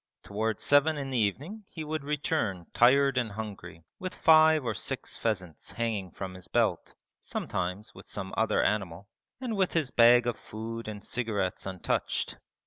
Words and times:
Towards 0.23 0.63
seven 0.63 0.97
in 0.97 1.11
the 1.11 1.17
evening 1.19 1.63
he 1.69 1.83
would 1.83 2.03
return 2.03 2.65
tired 2.73 3.19
and 3.19 3.33
hungry 3.33 3.83
with 3.99 4.15
five 4.15 4.65
or 4.65 4.73
six 4.73 5.15
pheasants 5.15 5.73
hanging 5.73 6.09
from 6.09 6.33
his 6.33 6.47
belt 6.47 6.95
(sometimes 7.19 7.93
with 7.93 8.07
some 8.07 8.33
other 8.35 8.63
animal) 8.63 9.09
and 9.39 9.55
with 9.55 9.73
his 9.73 9.91
bag 9.91 10.25
of 10.25 10.39
food 10.39 10.87
and 10.87 11.05
cigarettes 11.05 11.67
untouched. 11.67 12.37